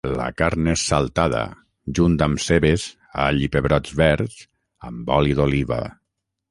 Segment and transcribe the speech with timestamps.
[0.19, 1.41] La carn és saltada,
[1.99, 2.87] junt amb cebes,
[3.27, 4.43] all i pebrots verds,
[4.93, 5.83] amb oli d'oliva.